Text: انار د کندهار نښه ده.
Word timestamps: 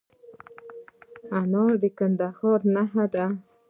انار 1.37 1.73
د 1.81 1.83
کندهار 1.97 2.59
نښه 2.73 3.05
ده. 3.13 3.25